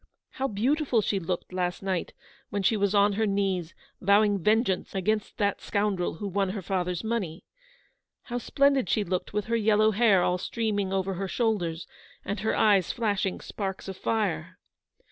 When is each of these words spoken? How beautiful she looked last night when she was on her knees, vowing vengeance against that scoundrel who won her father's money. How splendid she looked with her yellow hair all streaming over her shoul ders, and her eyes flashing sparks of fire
How 0.31 0.47
beautiful 0.47 1.01
she 1.03 1.19
looked 1.19 1.53
last 1.53 1.83
night 1.83 2.13
when 2.49 2.63
she 2.63 2.75
was 2.75 2.95
on 2.95 3.13
her 3.13 3.27
knees, 3.27 3.75
vowing 4.01 4.39
vengeance 4.39 4.95
against 4.95 5.37
that 5.37 5.61
scoundrel 5.61 6.15
who 6.15 6.27
won 6.27 6.49
her 6.49 6.61
father's 6.63 7.03
money. 7.03 7.45
How 8.23 8.39
splendid 8.39 8.89
she 8.89 9.03
looked 9.03 9.31
with 9.31 9.45
her 9.45 9.55
yellow 9.55 9.91
hair 9.91 10.23
all 10.23 10.39
streaming 10.39 10.91
over 10.91 11.13
her 11.13 11.27
shoul 11.27 11.59
ders, 11.59 11.85
and 12.25 12.39
her 12.39 12.55
eyes 12.55 12.91
flashing 12.91 13.41
sparks 13.41 13.87
of 13.87 13.95
fire 13.95 14.57